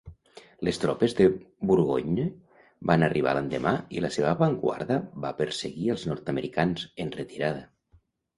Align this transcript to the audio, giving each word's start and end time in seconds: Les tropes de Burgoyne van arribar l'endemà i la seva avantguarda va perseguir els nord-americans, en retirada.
Les 0.67 0.77
tropes 0.83 1.11
de 1.17 1.25
Burgoyne 1.71 2.25
van 2.91 3.05
arribar 3.09 3.35
l'endemà 3.39 3.75
i 3.99 4.03
la 4.07 4.11
seva 4.17 4.31
avantguarda 4.31 4.99
va 5.27 5.35
perseguir 5.43 5.93
els 5.97 6.07
nord-americans, 6.13 6.89
en 7.07 7.15
retirada. 7.21 7.63